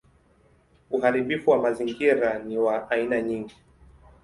Uharibifu 0.89 1.51
wa 1.51 1.57
mazingira 1.61 2.39
ni 2.39 2.57
wa 2.57 2.89
aina 2.91 3.21
nyingi. 3.21 3.55